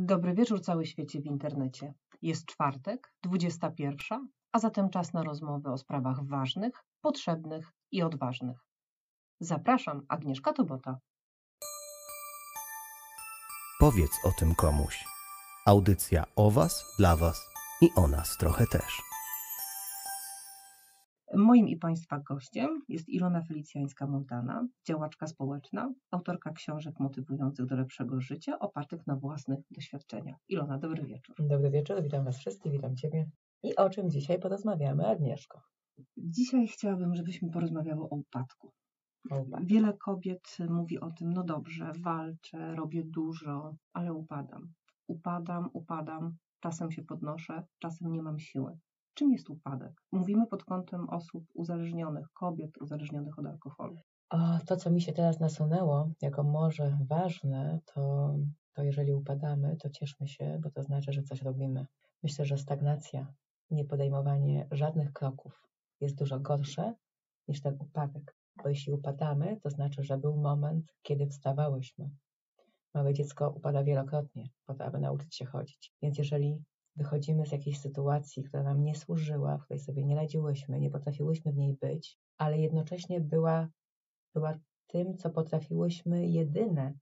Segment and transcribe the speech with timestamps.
[0.00, 1.94] Dobry wieczór cały świecie w internecie.
[2.22, 8.64] Jest czwartek, 21, a zatem czas na rozmowy o sprawach ważnych, potrzebnych i odważnych.
[9.40, 10.98] Zapraszam, Agnieszka Tobota.
[13.80, 15.04] Powiedz o tym komuś.
[15.66, 17.48] Audycja o Was, dla Was
[17.82, 19.07] i o nas trochę też.
[21.38, 28.58] Moim i Państwa gościem jest Ilona Felicjańska-Montana, działaczka społeczna, autorka książek motywujących do lepszego życia,
[28.58, 30.36] opartych na własnych doświadczeniach.
[30.48, 31.36] Ilona, dobry wieczór.
[31.38, 33.30] Dobry wieczór, witam Was wszystkich, witam Ciebie.
[33.62, 35.60] I o czym dzisiaj porozmawiamy, Agnieszko?
[36.16, 38.72] Dzisiaj chciałabym, żebyśmy porozmawiały o upadku.
[39.30, 39.66] O upadku.
[39.66, 44.72] Wiele kobiet mówi o tym, no dobrze, walczę, robię dużo, ale upadam.
[45.06, 48.78] Upadam, upadam, czasem się podnoszę, czasem nie mam siły.
[49.18, 50.02] Czym jest upadek?
[50.12, 53.96] Mówimy pod kątem osób uzależnionych, kobiet uzależnionych od alkoholu.
[54.30, 58.34] O, to, co mi się teraz nasunęło, jako może ważne, to,
[58.72, 61.86] to jeżeli upadamy, to cieszmy się, bo to znaczy, że coś robimy.
[62.22, 63.32] Myślę, że stagnacja,
[63.70, 65.68] niepodejmowanie żadnych kroków
[66.00, 66.94] jest dużo gorsze
[67.48, 68.36] niż ten upadek.
[68.62, 72.10] Bo jeśli upadamy, to znaczy, że był moment, kiedy wstawałyśmy.
[72.94, 75.92] Małe dziecko upada wielokrotnie po to, aby nauczyć się chodzić.
[76.02, 76.62] Więc jeżeli
[76.98, 81.52] wychodzimy z jakiejś sytuacji, która nam nie służyła, w której sobie nie radziłyśmy, nie potrafiłyśmy
[81.52, 83.68] w niej być, ale jednocześnie była,
[84.34, 86.94] była tym, co potrafiłyśmy jedyne.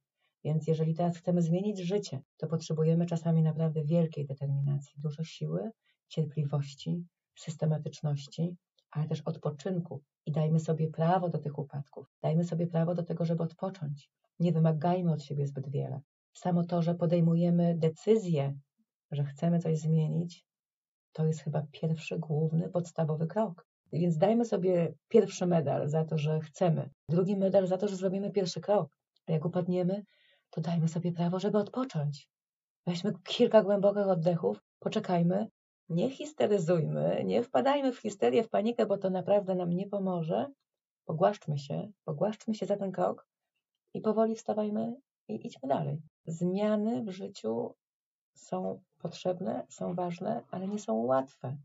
[0.45, 5.71] Więc jeżeli teraz chcemy zmienić życie, to potrzebujemy czasami naprawdę wielkiej determinacji, dużo siły,
[6.09, 7.05] cierpliwości,
[7.39, 8.57] systematyczności,
[8.91, 10.03] ale też odpoczynku.
[10.27, 12.07] I dajmy sobie prawo do tych upadków.
[12.23, 14.11] Dajmy sobie prawo do tego, żeby odpocząć.
[14.41, 16.01] Nie wymagajmy od siebie zbyt wiele.
[16.33, 18.59] Samo to, że podejmujemy decyzję,
[19.11, 20.47] że chcemy coś zmienić,
[21.13, 23.67] to jest chyba pierwszy, główny, podstawowy krok.
[23.93, 28.31] Więc dajmy sobie pierwszy medal za to, że chcemy, drugi medal za to, że zrobimy
[28.31, 28.97] pierwszy krok.
[29.29, 30.05] Jak upadniemy,
[30.51, 32.29] to dajmy sobie prawo, żeby odpocząć.
[32.87, 35.49] Weźmy kilka głębokich oddechów, poczekajmy,
[35.89, 40.47] nie histeryzujmy, nie wpadajmy w histerię, w panikę, bo to naprawdę nam nie pomoże.
[41.05, 43.27] Pogłaszczmy się, pogłaszczmy się za ten krok
[43.95, 44.97] i powoli wstawajmy
[45.29, 46.03] i idźmy dalej.
[46.27, 47.75] Zmiany w życiu
[48.35, 51.57] są potrzebne, są ważne, ale nie są łatwe.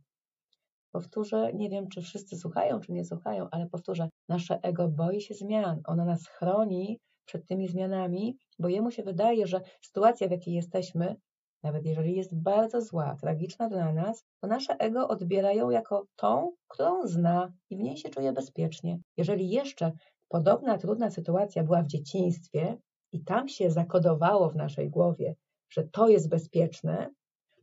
[0.92, 5.34] Powtórzę, nie wiem, czy wszyscy słuchają, czy nie słuchają, ale powtórzę, nasze ego boi się
[5.34, 5.82] zmian.
[5.86, 11.16] Ono nas chroni przed tymi zmianami, bo jemu się wydaje, że sytuacja, w jakiej jesteśmy,
[11.64, 16.52] nawet jeżeli jest bardzo zła, tragiczna dla nas, to nasze ego odbiera ją jako tą,
[16.68, 19.00] którą zna i w niej się czuje bezpiecznie.
[19.18, 19.92] Jeżeli jeszcze
[20.30, 22.78] podobna trudna sytuacja była w dzieciństwie
[23.12, 25.36] i tam się zakodowało w naszej głowie,
[25.70, 27.10] że to jest bezpieczne,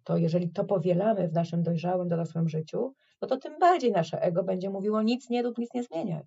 [0.08, 4.44] to jeżeli to powielamy w naszym dojrzałym, dorosłym życiu, no to tym bardziej nasze ego
[4.44, 6.22] będzie mówiło nic nie rób, nic nie zmieniaj.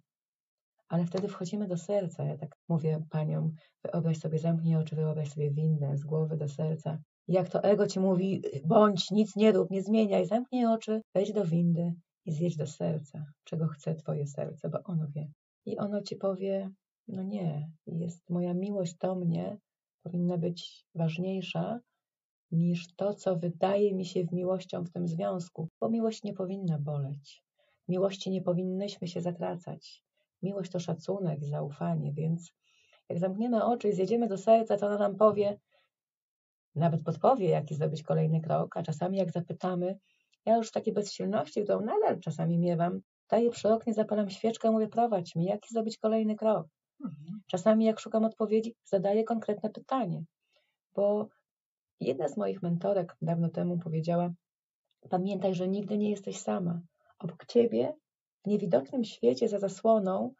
[0.90, 2.24] Ale wtedy wchodzimy do serca.
[2.24, 3.52] Ja tak mówię paniom,
[3.84, 6.98] wyobraź sobie, zamknij oczy, wyobraź sobie windę z głowy do serca.
[7.28, 11.46] Jak to ego ci mówi, bądź, nic nie rób, nie zmieniaj, zamknij oczy, wejdź do
[11.46, 11.94] windy
[12.26, 15.28] i zjedź do serca, czego chce twoje serce, bo ono wie.
[15.66, 16.70] I ono ci powie,
[17.08, 19.58] no nie, jest moja miłość do mnie,
[20.04, 21.80] powinna być ważniejsza
[22.52, 26.78] niż to, co wydaje mi się w miłością w tym związku, bo miłość nie powinna
[26.80, 27.44] boleć.
[27.88, 30.04] Miłości nie powinnyśmy się zatracać.
[30.42, 32.54] Miłość to szacunek zaufanie, więc
[33.10, 35.60] jak zamkniemy oczy i zjedziemy do serca, to ona nam powie,
[36.76, 40.00] nawet podpowie, jaki zrobić kolejny krok, a czasami jak zapytamy,
[40.46, 44.88] ja już w takiej bezsilności, którą nadal czasami miewam, daję przy oknie, zapalam świeczkę, mówię,
[44.88, 46.68] prowadź mi, jaki zrobić kolejny krok.
[47.04, 47.42] Mhm.
[47.48, 50.24] Czasami jak szukam odpowiedzi, zadaję konkretne pytanie,
[50.96, 51.28] bo
[52.02, 54.34] jedna z moich mentorek dawno temu powiedziała,
[55.10, 56.82] pamiętaj, że nigdy nie jesteś sama.
[57.20, 57.94] Obok ciebie,
[58.46, 60.34] w niewidocznym świecie za zasłoną,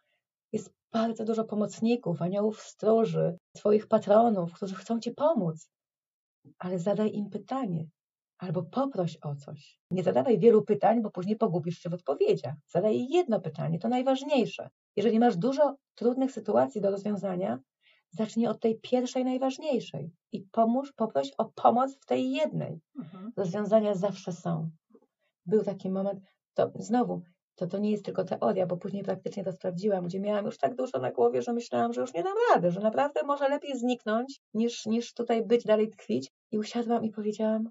[0.52, 5.70] jest bardzo dużo pomocników, aniołów stróży, twoich patronów, którzy chcą ci pomóc.
[6.58, 7.86] Ale zadaj im pytanie,
[8.38, 9.80] albo poproś o coś.
[9.92, 12.56] Nie zadawaj wielu pytań, bo później pogubisz się w odpowiedziach.
[12.68, 14.70] Zadaj jedno pytanie, to najważniejsze.
[14.96, 17.60] Jeżeli masz dużo trudnych sytuacji do rozwiązania,
[18.12, 22.82] zacznij od tej pierwszej, najważniejszej i pomóż, poproś o pomoc w tej jednej.
[22.98, 23.32] Mhm.
[23.38, 24.70] Rozwiązania zawsze są.
[25.46, 26.20] Był taki moment,
[26.54, 27.22] to znowu,
[27.56, 30.76] to, to nie jest tylko teoria, bo później praktycznie to sprawdziłam, gdzie miałam już tak
[30.76, 34.42] dużo na głowie, że myślałam, że już nie dam rady, że naprawdę może lepiej zniknąć,
[34.54, 36.32] niż, niż tutaj być, dalej tkwić.
[36.52, 37.70] I usiadłam i powiedziałam,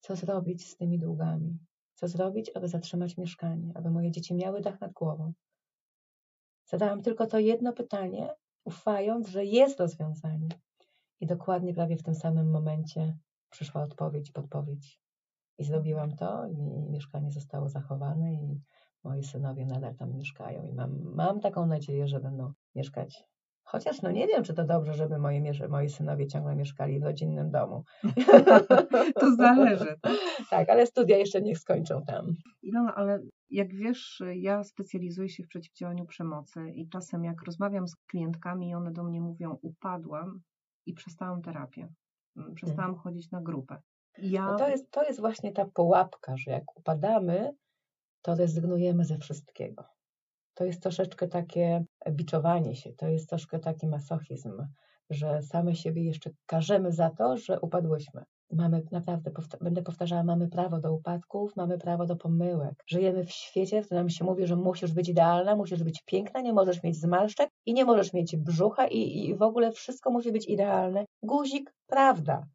[0.00, 1.58] co zrobić z tymi długami?
[1.94, 5.32] Co zrobić, aby zatrzymać mieszkanie, aby moje dzieci miały dach nad głową?
[6.64, 10.48] Zadałam tylko to jedno pytanie, ufając, że jest rozwiązanie.
[11.20, 13.16] I dokładnie prawie w tym samym momencie
[13.50, 15.00] przyszła odpowiedź podpowiedź.
[15.58, 16.56] I zrobiłam to, i
[16.90, 18.60] mieszkanie zostało zachowane, i
[19.04, 20.66] moi synowie nadal tam mieszkają.
[20.66, 23.24] I mam, mam taką nadzieję, że będą mieszkać
[23.72, 27.50] Chociaż no nie wiem, czy to dobrze, żeby moi, moi synowie ciągle mieszkali w rodzinnym
[27.50, 27.84] domu.
[29.20, 29.96] to zależy.
[30.02, 30.12] Tak?
[30.50, 32.36] tak, ale studia jeszcze niech skończą tam.
[32.62, 33.20] Ilona, ale
[33.50, 38.74] jak wiesz, ja specjalizuję się w przeciwdziałaniu przemocy i czasem jak rozmawiam z klientkami i
[38.74, 40.40] one do mnie mówią upadłam
[40.86, 41.88] i przestałam terapię,
[42.36, 43.02] mm, przestałam hmm.
[43.02, 43.78] chodzić na grupę.
[44.18, 44.46] Ja...
[44.46, 47.54] No to, jest, to jest właśnie ta pułapka, że jak upadamy,
[48.22, 49.84] to rezygnujemy ze wszystkiego.
[50.62, 54.66] To jest troszeczkę takie biczowanie się, to jest troszkę taki masochizm,
[55.10, 58.24] że same siebie jeszcze karzemy za to, że upadłyśmy.
[58.52, 62.84] Mamy naprawdę, powta będę powtarzała, mamy prawo do upadków, mamy prawo do pomyłek.
[62.86, 66.52] Żyjemy w świecie, w którym się mówi, że musisz być idealna, musisz być piękna, nie
[66.52, 70.48] możesz mieć zmarszczek i nie możesz mieć brzucha i, i w ogóle wszystko musi być
[70.48, 71.04] idealne.
[71.22, 72.46] Guzik, prawda.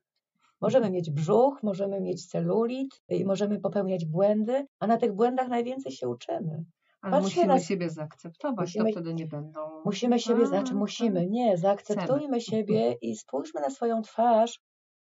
[0.61, 5.91] Możemy mieć brzuch, możemy mieć celulit i możemy popełniać błędy, a na tych błędach najwięcej
[5.91, 6.65] się uczymy.
[7.01, 7.59] Ale musimy na...
[7.59, 9.81] siebie zaakceptować, musimy, to wtedy nie będą.
[9.85, 12.41] Musimy siebie, a, znaczy musimy, nie, zaakceptujmy chcemy.
[12.41, 14.59] siebie i spójrzmy na swoją twarz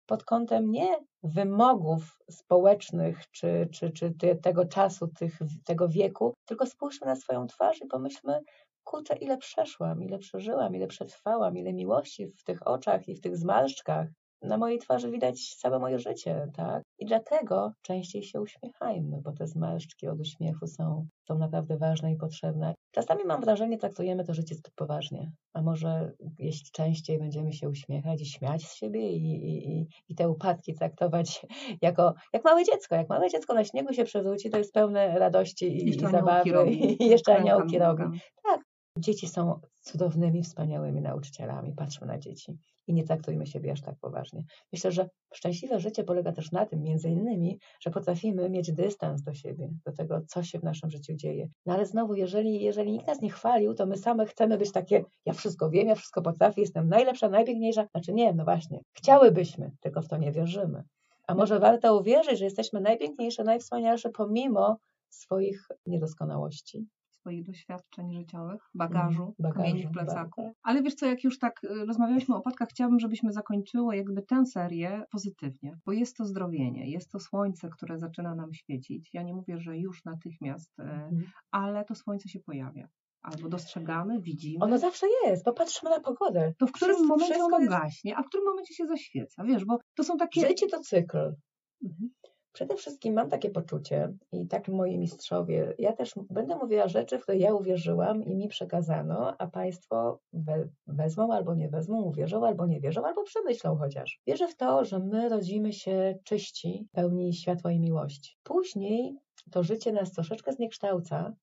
[0.05, 7.07] pod kątem nie wymogów społecznych czy, czy, czy tego czasu, tych, tego wieku, tylko spójrzmy
[7.07, 8.39] na swoją twarz i pomyślmy,
[8.83, 13.37] kurczę, ile przeszłam, ile przeżyłam, ile przetrwałam, ile miłości w tych oczach i w tych
[13.37, 14.07] zmarszczkach,
[14.41, 16.83] na mojej twarzy widać całe moje życie, tak?
[16.99, 22.15] I dlatego częściej się uśmiechajmy, bo te zmarszczki od uśmiechu są, są naprawdę ważne i
[22.15, 22.73] potrzebne.
[22.91, 28.21] Czasami mam wrażenie, traktujemy to życie zbyt poważnie, a może jeśli częściej będziemy się uśmiechać
[28.21, 31.45] i śmiać z siebie i, i, i te upadki traktować
[31.81, 32.95] jako jak małe dziecko.
[32.95, 37.09] Jak małe dziecko na śniegu się przewróci, to jest pełne radości i, i zabawy i
[37.09, 38.03] jeszcze aniołki robi.
[38.43, 38.61] Tak,
[39.01, 41.73] Dzieci są cudownymi, wspaniałymi nauczycielami.
[41.73, 42.57] Patrzmy na dzieci
[42.87, 44.43] i nie traktujmy siebie aż tak poważnie.
[44.73, 49.33] Myślę, że szczęśliwe życie polega też na tym, między innymi, że potrafimy mieć dystans do
[49.33, 51.49] siebie, do tego, co się w naszym życiu dzieje.
[51.65, 55.03] No ale znowu, jeżeli, jeżeli nikt nas nie chwalił, to my same chcemy być takie,
[55.25, 57.87] ja wszystko wiem, ja wszystko potrafię, jestem najlepsza, najpiękniejsza.
[57.91, 60.83] Znaczy nie, no właśnie, chciałybyśmy, tylko w to nie wierzymy.
[61.27, 64.77] A może warto uwierzyć, że jesteśmy najpiękniejsze, najwspanialsze pomimo
[65.09, 66.87] swoich niedoskonałości
[67.21, 70.43] swoich doświadczeń życiowych, bagażu, mm, bagażu kamieni w plecaku.
[70.43, 70.53] Tak.
[70.63, 74.45] Ale wiesz co, jak już tak y, rozmawialiśmy o opadkach, chciałabym, żebyśmy zakończyły jakby tę
[74.45, 79.09] serię pozytywnie, bo jest to zdrowienie, jest to słońce, które zaczyna nam świecić.
[79.13, 81.21] Ja nie mówię, że już natychmiast, mm.
[81.51, 82.87] ale to słońce się pojawia
[83.21, 84.65] albo dostrzegamy, widzimy.
[84.65, 86.53] Ono zawsze jest, bo patrzymy na pogodę.
[86.57, 87.71] To w którym wszystko, momencie ono jest...
[87.71, 90.47] gaśnie, a w którym momencie się zaświeca, wiesz, bo to są takie...
[90.47, 91.35] Życie to cykl.
[91.83, 92.09] Mhm.
[92.53, 97.21] Przede wszystkim mam takie poczucie i tak moi mistrzowie, ja też będę mówiła rzeczy, w
[97.23, 102.65] które ja uwierzyłam i mi przekazano, a Państwo we, wezmą albo nie wezmą, uwierzą albo
[102.65, 104.21] nie wierzą, albo przemyślą chociaż.
[104.27, 108.37] Wierzę w to, że my rodzimy się czyści, pełni światła i miłości.
[108.43, 109.17] Później
[109.51, 111.33] to życie nas troszeczkę zniekształca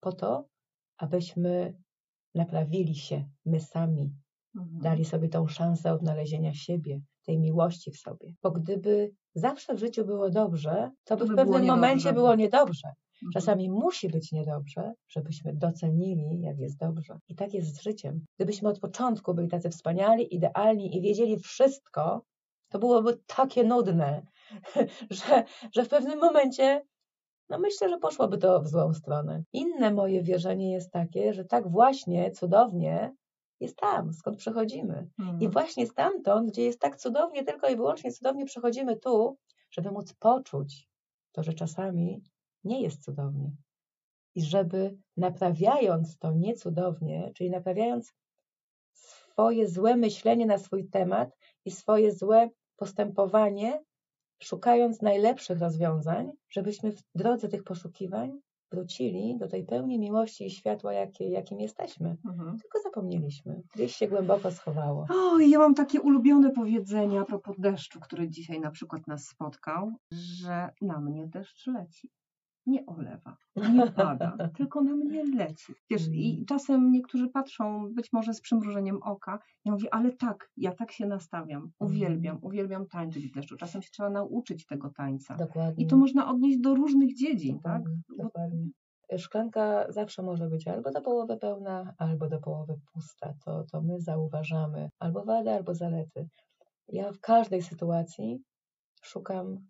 [0.00, 0.48] po to,
[0.98, 1.74] abyśmy
[2.34, 4.12] naprawili się my sami,
[4.56, 4.80] mhm.
[4.80, 8.32] dali sobie tą szansę odnalezienia siebie, tej miłości w sobie.
[8.42, 12.88] Bo gdyby zawsze w życiu było dobrze, to by, by w pewnym momencie było niedobrze.
[12.88, 13.32] Mhm.
[13.32, 17.18] Czasami musi być niedobrze, żebyśmy docenili, jak jest dobrze.
[17.28, 18.24] I tak jest z życiem.
[18.36, 22.22] Gdybyśmy od początku byli tacy wspaniali, idealni i wiedzieli wszystko,
[22.68, 24.26] to byłoby takie nudne,
[25.10, 25.44] że,
[25.74, 26.82] że w pewnym momencie,
[27.48, 29.42] no myślę, że poszłoby to w złą stronę.
[29.52, 33.14] Inne moje wierzenie jest takie, że tak właśnie cudownie
[33.60, 35.10] jest tam, skąd przechodzimy.
[35.18, 35.40] Mhm.
[35.40, 39.38] I właśnie stamtąd, gdzie jest tak cudownie, tylko i wyłącznie cudownie przechodzimy tu,
[39.70, 40.88] żeby móc poczuć
[41.32, 42.22] to, że czasami
[42.64, 43.52] nie jest cudownie.
[44.34, 48.14] I żeby naprawiając to niecudownie, czyli naprawiając
[48.92, 53.84] swoje złe myślenie na swój temat i swoje złe postępowanie,
[54.42, 58.40] szukając najlepszych rozwiązań, żebyśmy w drodze tych poszukiwań
[58.72, 62.16] wrócili do tej pełni miłości i światła, jakie, jakim jesteśmy.
[62.26, 62.58] Mhm.
[62.58, 63.62] Tylko zapomnieliśmy.
[63.74, 65.06] Gdzieś się głęboko schowało.
[65.10, 69.92] O, ja mam takie ulubione powiedzenie a propos deszczu, który dzisiaj na przykład nas spotkał,
[70.12, 72.10] że na mnie deszcz leci
[72.66, 75.74] nie olewa, nie pada, tylko na mnie leci.
[75.90, 76.46] Wiesz, i mm.
[76.46, 79.38] czasem niektórzy patrzą być może z przymrużeniem oka.
[79.64, 81.70] Ja mówię, ale tak, ja tak się nastawiam.
[81.78, 82.44] Uwielbiam, mm.
[82.44, 83.56] uwielbiam tańczyć w deszczu.
[83.56, 85.36] Czasem się trzeba nauczyć tego tańca.
[85.36, 85.84] Dokładnie.
[85.84, 87.82] I to można odnieść do różnych dziedzin, tak?
[87.82, 88.26] dokładnie, tak?
[88.26, 88.68] Dokładnie.
[89.18, 93.34] Szklanka zawsze może być albo do połowy pełna, albo do połowy pusta.
[93.44, 96.28] To, to my zauważamy albo wady, albo zalety.
[96.88, 98.42] Ja w każdej sytuacji
[99.02, 99.66] szukam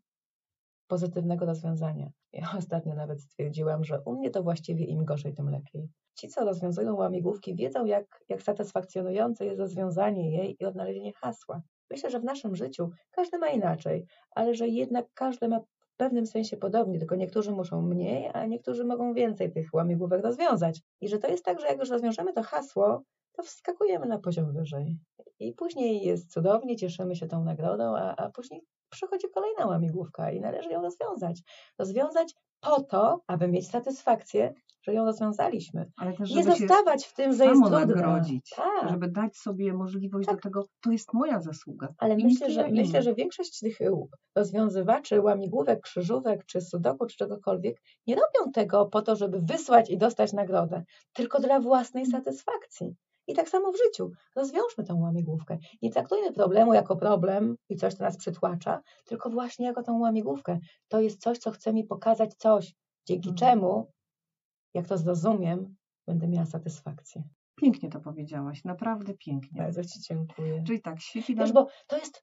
[0.86, 2.10] pozytywnego rozwiązania.
[2.36, 5.88] Ja ostatnio nawet stwierdziłam, że u mnie to właściwie im gorzej, tym lepiej.
[6.14, 11.62] Ci, co rozwiązują łamigłówki, wiedzą, jak, jak satysfakcjonujące jest rozwiązanie jej i odnalezienie hasła.
[11.90, 16.26] Myślę, że w naszym życiu każdy ma inaczej, ale że jednak każdy ma w pewnym
[16.26, 20.80] sensie podobnie, tylko niektórzy muszą mniej, a niektórzy mogą więcej tych łamigłówek rozwiązać.
[21.00, 23.02] I że to jest tak, że jak już rozwiążemy to hasło,
[23.32, 24.98] to wskakujemy na poziom wyżej.
[25.38, 28.62] I później jest cudownie, cieszymy się tą nagrodą, a, a później
[28.96, 31.42] przychodzi kolejna łamigłówka i należy ją rozwiązać.
[31.78, 35.90] Rozwiązać po to, aby mieć satysfakcję, że ją rozwiązaliśmy.
[35.96, 37.94] Ale też, Nie zostawać w tym, że jest samo trudne.
[37.94, 38.90] nagrodzić, Tak.
[38.90, 40.36] żeby dać sobie możliwość Tak.
[40.36, 41.88] do tego, to jest moja zasługa.
[41.98, 42.82] Ale myślę, że, inny.
[42.82, 43.90] myślę, że większość tych y,
[44.36, 49.98] rozwiązywaczy łamigłówek, krzyżówek, czy sudoku, czy czegokolwiek, nie robią tego po to, żeby wysłać i
[49.98, 52.94] dostać nagrodę, tylko dla własnej satysfakcji.
[53.26, 54.10] I tak samo w życiu.
[54.36, 55.58] Rozwiążmy tą łamigłówkę.
[55.82, 60.58] Nie traktujmy problemu jako problem i coś, co nas przytłacza, tylko właśnie jako tą łamigłówkę.
[60.88, 62.74] To jest coś, co chce mi pokazać coś,
[63.06, 63.36] dzięki Mhm.
[63.36, 63.92] czemu,
[64.74, 67.22] jak to zrozumiem, będę miała satysfakcję.
[67.56, 69.62] Pięknie to powiedziałaś, naprawdę pięknie.
[69.62, 70.64] Bardzo Ci dziękuję.
[70.66, 71.44] Czyli tak, świeci nam...
[71.44, 72.22] Wiesz, bo to jest,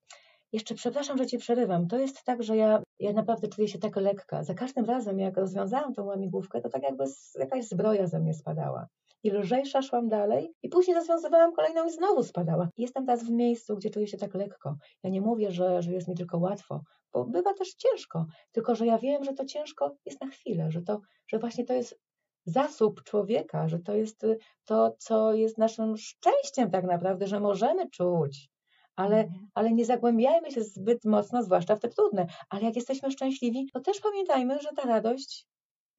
[0.51, 3.95] jeszcze przepraszam, że Cię przerywam, to jest tak, że ja, ja naprawdę czuję się tak
[3.95, 4.43] lekka.
[4.43, 7.03] Za każdym razem, jak rozwiązałam tą łamigłówkę, to tak jakby
[7.39, 8.87] jakaś zbroja ze mnie spadała.
[9.23, 12.69] I lżejsza szłam dalej i później rozwiązywałam kolejną i znowu spadała.
[12.77, 14.75] Jestem teraz w miejscu, gdzie czuję się tak lekko.
[15.03, 16.81] Ja nie mówię, że, że jest mi tylko łatwo,
[17.13, 20.81] bo bywa też ciężko, tylko że ja wiem, że to ciężko jest na chwilę, że,
[20.81, 21.99] to, że właśnie to jest
[22.45, 27.89] zasób człowieka, że to jest y, to, co jest naszym szczęściem tak naprawdę, że możemy
[27.89, 28.49] czuć.
[28.95, 29.47] Ale, Mhm.
[29.53, 32.27] ale nie zagłębiajmy się zbyt mocno, zwłaszcza w te trudne.
[32.49, 35.47] Ale jak jesteśmy szczęśliwi, to też pamiętajmy, że ta radość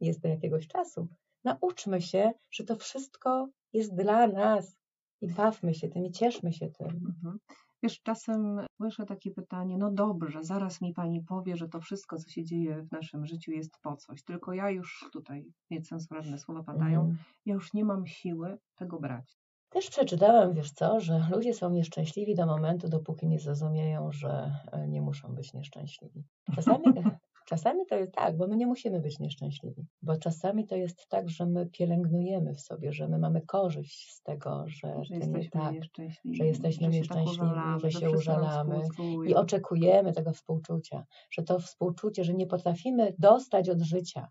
[0.00, 1.08] jest do jakiegoś czasu.
[1.44, 4.76] Nauczmy się, że to wszystko jest dla nas
[5.20, 6.86] i bawmy się tym i cieszmy się tym.
[6.88, 7.38] Mhm.
[7.82, 12.30] Wiesz, czasem słyszę takie pytanie, no dobrze, zaraz mi pani powie, że to wszystko, co
[12.30, 17.00] się dzieje w naszym życiu jest po coś, tylko ja już tutaj, niecenzuralne słowa padają,
[17.00, 17.18] Mhm.
[17.46, 19.38] ja już nie mam siły tego brać.
[19.68, 24.88] Też przeczytałam, wiesz co, że ludzie są nieszczęśliwi do momentu, dopóki nie zrozumieją, że e,
[24.88, 26.24] nie muszą być nieszczęśliwi.
[26.54, 26.84] Czasami,
[27.44, 31.28] czasami to jest tak, bo my nie musimy być nieszczęśliwi, bo czasami to jest tak,
[31.28, 35.74] że my pielęgnujemy w sobie, że my mamy korzyść z tego, że, Że jesteśmy tak
[35.74, 38.80] nieszczęśliwi, że jesteśmy się tak nieszczęśliwi, użalamy, że się użalamy
[39.26, 44.28] i oczekujemy tego współczucia, że to współczucie, że nie potrafimy dostać od życia.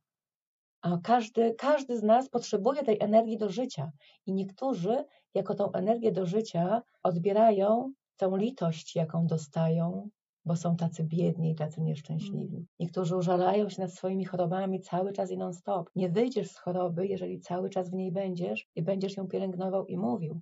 [0.81, 3.91] A każdy, każdy z nas potrzebuje tej energii do życia.
[4.25, 10.09] I niektórzy, jako tą energię do życia, odbierają tą litość, jaką dostają,
[10.45, 12.65] bo są tacy biedni i tacy nieszczęśliwi.
[12.79, 15.89] Niektórzy użalają się nad swoimi chorobami cały czas i non-stop.
[15.95, 19.97] Nie wyjdziesz z choroby, jeżeli cały czas w niej będziesz i będziesz ją pielęgnował i
[19.97, 20.41] mówił.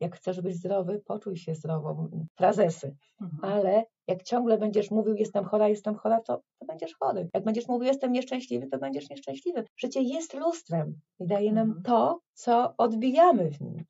[0.00, 2.08] Jak chcesz być zdrowy, poczuj się zdrowo.
[2.36, 3.52] Frazesy Mhm.
[3.54, 7.28] ale jak ciągle będziesz mówił, jestem chora, jestem chora, to, to będziesz chory.
[7.34, 9.64] Jak będziesz mówił, jestem nieszczęśliwy, to będziesz nieszczęśliwy.
[9.76, 11.82] Życie jest lustrem i daje nam Mhm.
[11.82, 13.84] to, co odbijamy w nim.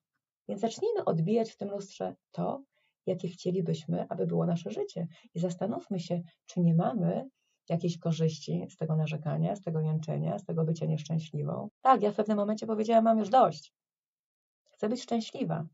[0.49, 2.62] Więc zacznijmy odbijać w tym lustrze to,
[3.06, 5.06] jakie chcielibyśmy, aby było nasze życie.
[5.34, 7.28] I zastanówmy się, czy nie mamy
[7.68, 11.68] jakiejś korzyści z tego narzekania, z tego jęczenia, z tego bycia nieszczęśliwą.
[11.82, 13.73] Tak, ja w pewnym momencie powiedziałam, mam już dość.
[14.70, 15.66] Chcę być szczęśliwa.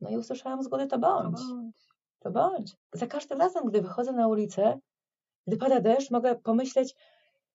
[0.00, 1.76] No i usłyszałam z góry, to To bądź bądź.
[2.18, 2.76] to bądź.
[2.92, 4.78] Za każdym razem, gdy wychodzę na ulicę,
[5.46, 6.94] gdy pada deszcz, mogę pomyśleć,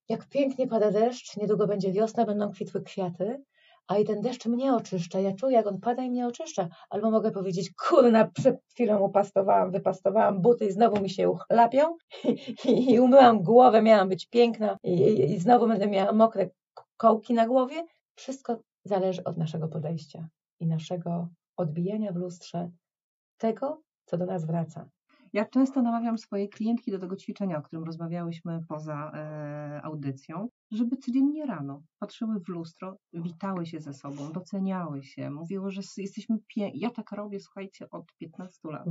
[0.10, 3.44] jak pięknie pada deszcz, niedługo będzie wiosna, będą kwitły kwiaty,
[3.90, 5.20] a i ten deszcz mnie oczyszcza.
[5.20, 6.68] Ja czuję, jak on pada i mnie oczyszcza.
[6.90, 11.98] Albo mogę powiedzieć, kurna, przed chwilą upastowałam, wypastowałam buty i znowu mi się uchlapią
[12.66, 16.50] i, i umyłam głowę, miałam być piękna i, i, i znowu będę miała mokre
[16.98, 17.86] kołki na głowie.
[18.16, 20.28] Wszystko zależy od naszego podejścia
[20.60, 21.28] i naszego
[21.58, 22.70] odbijania w lustrze
[23.38, 24.90] tego, co do nas wraca.
[25.34, 30.98] Ja często namawiam swoje klientki do tego ćwiczenia, o którym rozmawiałyśmy poza e, audycją, żeby
[30.98, 36.80] codziennie rano patrzyły w lustro, witały się ze sobą, doceniały się, mówiły, że jesteśmy piękni.
[36.80, 38.86] Ja tak robię, słuchajcie, od 15 lat.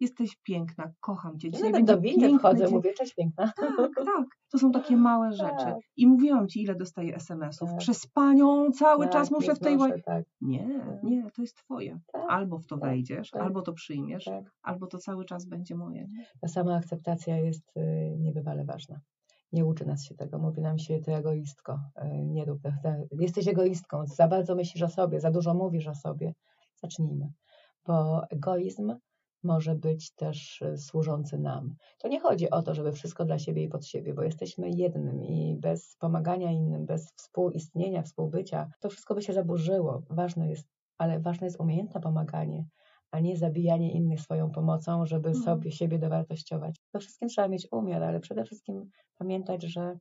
[0.00, 1.50] Jesteś piękna, kocham cię.
[1.50, 2.74] Dzisiaj będzie do windy wchodzę, dzień.
[2.74, 3.52] mówię, cześć piękna.
[3.56, 3.76] Tak,
[4.16, 4.26] tak.
[4.50, 5.64] To są takie małe rzeczy.
[5.64, 5.76] Tak.
[5.96, 7.70] I mówiłam ci, ile dostaję SMS-ów.
[7.70, 7.78] Tak.
[7.78, 10.02] Przez panią cały Tak, czas muszę w tej łaj...
[10.02, 10.68] tak, Nie,
[11.02, 12.00] nie, to jest twoje.
[12.12, 14.44] Tak, Albo w to tak, wejdziesz, tak, albo to przyjmiesz, tak.
[14.62, 16.06] albo to cały czas będzie moje.
[16.40, 19.00] Ta sama akceptacja jest y, niebywale ważna.
[19.52, 23.06] Nie uczy nas się tego, mówi nam się ty egoistko, y, nie rób te, te,
[23.20, 26.34] jesteś egoistką, za bardzo myślisz o sobie, za dużo mówisz o sobie.
[26.82, 27.32] Zacznijmy,
[27.86, 28.94] bo egoizm
[29.42, 31.74] może być też y, służący nam.
[31.98, 35.22] To nie chodzi o to, żeby wszystko dla siebie i pod siebie, bo jesteśmy jednym
[35.22, 40.02] i bez pomagania innym, bez współistnienia, współbycia, to wszystko by się zaburzyło.
[40.10, 42.64] Ważne jest, ale ważne jest umiejętne pomaganie,
[43.10, 45.44] a nie zabijanie innych swoją pomocą, żeby Mhm.
[45.44, 46.76] sobie siebie dowartościować.
[46.92, 49.98] To wszystkim trzeba mieć umiar, ale przede wszystkim pamiętać, że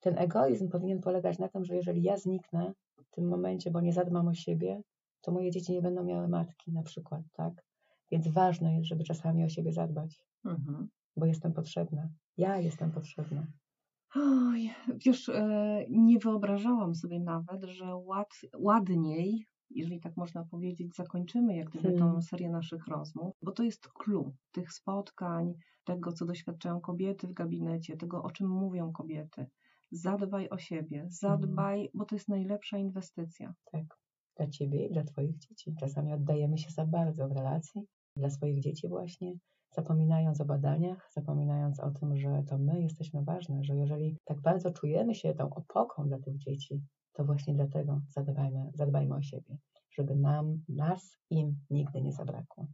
[0.00, 2.72] ten egoizm powinien polegać na tym, że jeżeli ja zniknę
[3.04, 4.82] w tym momencie, bo nie zadbam o siebie,
[5.20, 7.64] to moje dzieci nie będą miały matki na przykład, tak?
[8.10, 10.88] Więc ważne jest, żeby czasami o siebie zadbać, Mhm.
[11.16, 12.08] bo jestem potrzebna.
[12.36, 13.46] Ja jestem potrzebna.
[14.14, 14.70] Oj,
[15.06, 18.28] wiesz, e, nie wyobrażałam sobie nawet, że ład,
[18.58, 22.14] ładniej jeżeli tak można powiedzieć, zakończymy jak gdyby Hmm.
[22.14, 25.54] tą serię naszych rozmów, bo to jest clue tych spotkań,
[25.84, 29.46] tego, co doświadczają kobiety w gabinecie, tego, o czym mówią kobiety.
[29.90, 33.54] Zadbaj o siebie, zadbaj, bo to jest najlepsza inwestycja.
[33.72, 33.84] Tak.
[34.36, 35.74] Dla ciebie i dla twoich dzieci.
[35.80, 39.32] Czasami oddajemy się za bardzo w relacji, dla swoich dzieci właśnie,
[39.70, 44.70] zapominając o badaniach, zapominając o tym, że to my jesteśmy ważne, że jeżeli tak bardzo
[44.70, 46.80] czujemy się tą opoką dla tych dzieci,
[47.14, 49.58] to właśnie dlatego zadbajmy, zadbajmy o siebie,
[49.90, 52.66] żeby nam, nas, im nigdy nie zabrakło.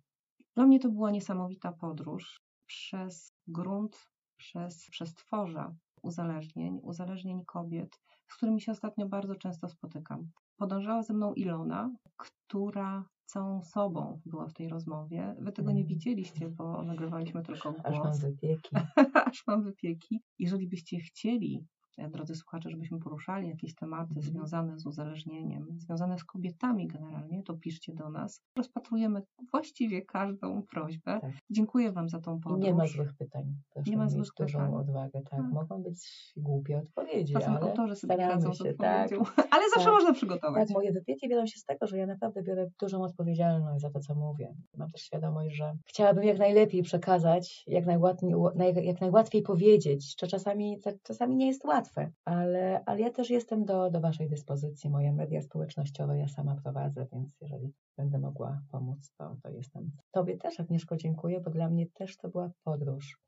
[0.54, 8.60] Dla mnie to była niesamowita podróż przez grunt, przez przestworza uzależnień, uzależnień kobiet, z którymi
[8.60, 10.30] się ostatnio bardzo często spotykam.
[10.56, 15.34] Podążała ze mną Ilona, która całą sobą była w tej rozmowie.
[15.38, 15.86] Wy tego nie Mhm.
[15.88, 18.20] widzieliście, bo nagrywaliśmy tylko Aż mam głos.
[18.20, 18.70] wypieki.
[19.26, 20.22] Aż mam wypieki.
[20.38, 21.66] Jeżeli byście chcieli,
[21.98, 24.22] drodzy słuchacze, żebyśmy poruszali jakieś tematy Mhm.
[24.22, 28.42] związane z uzależnieniem, związane z kobietami generalnie, to piszcie do nas.
[28.56, 31.18] Rozpatrujemy właściwie każdą prośbę.
[31.20, 31.30] Tak.
[31.50, 32.64] Dziękuję Wam za tą podróż.
[32.64, 33.54] nie ma złych pytań.
[33.70, 34.74] Proszę Nie ma złych dużą pytań.
[34.74, 35.10] odwagę.
[35.22, 35.52] Tak, Tak.
[35.52, 39.10] mogą być głupie odpowiedzi, Czasem ale autorzy sobie radzą się, tak.
[39.54, 39.94] ale zawsze Tak.
[39.94, 40.68] można przygotować.
[40.68, 44.00] Tak, moje wypieki biorą się z tego, że ja naprawdę biorę dużą odpowiedzialność za to,
[44.00, 44.54] co mówię.
[44.76, 50.26] Mam też świadomość, że chciałabym jak najlepiej przekazać, jak, najładniej, naj, jak najłatwiej powiedzieć, że
[50.26, 54.90] czasami, czasami nie jest łatwe, ale, ale ja też jestem do, do Waszej dyspozycji.
[54.90, 59.90] Moje media społecznościowe ja sama prowadzę, więc jeżeli będę mogła pomóc, to, to jestem.
[60.10, 63.20] Tobie też, Agnieszko, dziękuję, bo dla mnie też to była podróż.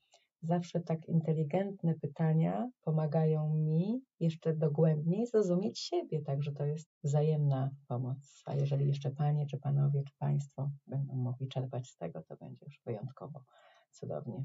[0.42, 8.42] Zawsze tak inteligentne pytania pomagają mi jeszcze dogłębniej zrozumieć siebie, także to jest wzajemna pomoc.
[8.46, 12.64] A jeżeli jeszcze Panie, czy Panowie, czy Państwo będą mogli czerpać z tego, to będzie
[12.64, 13.44] już wyjątkowo
[13.90, 14.42] cudownie.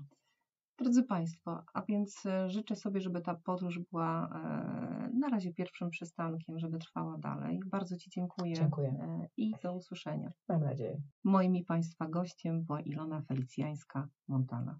[0.77, 5.89] Drodzy Państwo, a więc e, życzę sobie, żeby ta podróż była e, na razie pierwszym
[5.89, 7.59] przystankiem, żeby trwała dalej.
[7.65, 8.89] Bardzo Ci dziękuję, Dziękuję.
[8.89, 10.31] e, i do usłyszenia.
[10.49, 11.01] Mam nadzieję.
[11.23, 14.75] Moim i Państwa gościem była Ilona Felicjańska-Montana.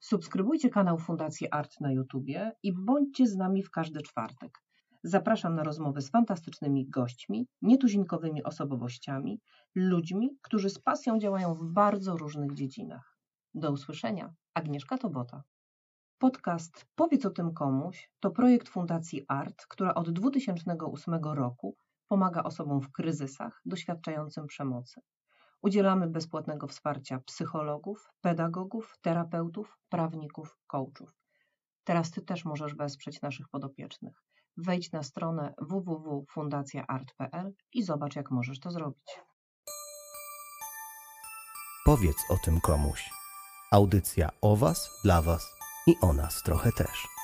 [0.00, 4.58] Subskrybujcie kanał Fundacji Art na YouTubie i bądźcie z nami w każdy czwartek.
[5.02, 9.40] Zapraszam na rozmowy z fantastycznymi gośćmi, nietuzinkowymi osobowościami,
[9.74, 13.18] ludźmi, którzy z pasją działają w bardzo różnych dziedzinach.
[13.54, 14.34] Do usłyszenia.
[14.58, 15.42] Agnieszka Tobota.
[16.18, 21.76] Podcast Powiedz o tym komuś to projekt Fundacji Art, która od 2008 roku
[22.08, 25.00] pomaga osobom w kryzysach doświadczającym przemocy.
[25.62, 31.14] Udzielamy bezpłatnego wsparcia psychologów, pedagogów, terapeutów, prawników, coachów.
[31.84, 34.22] Teraz Ty też możesz wesprzeć naszych podopiecznych.
[34.56, 39.20] Wejdź na stronę www.fundacjaart.pl i zobacz, jak możesz to zrobić.
[41.84, 43.17] Powiedz o tym komuś.
[43.70, 45.54] Audycja o Was, dla Was
[45.86, 47.17] i o nas trochę też.